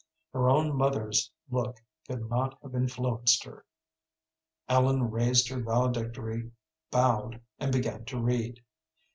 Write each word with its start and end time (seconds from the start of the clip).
Her 0.33 0.49
own 0.49 0.75
mother's 0.75 1.31
look 1.51 1.77
could 2.07 2.27
not 2.27 2.57
have 2.63 2.73
influenced 2.73 3.43
her. 3.43 3.65
Ellen 4.67 5.11
raised 5.11 5.47
her 5.49 5.61
valedictory, 5.61 6.49
bowed, 6.89 7.39
and 7.59 7.71
began 7.71 8.05
to 8.05 8.19
read. 8.19 8.63